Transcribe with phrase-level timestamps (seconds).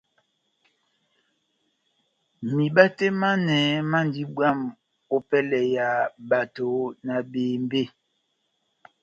[2.55, 3.57] Miba tɛh manɛ
[3.91, 4.63] mandi bwamh
[5.15, 5.87] opɛlɛ ya
[6.29, 6.67] bato
[7.05, 7.81] na bembe.